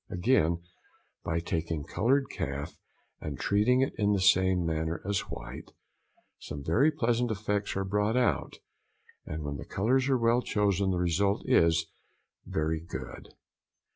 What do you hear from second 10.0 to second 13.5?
are well chosen the result is very good.